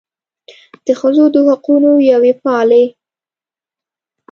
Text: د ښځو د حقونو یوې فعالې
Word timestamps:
د 0.85 0.87
ښځو 0.99 1.25
د 1.33 1.35
حقونو 1.47 1.91
یوې 2.11 2.31
فعالې 2.41 2.83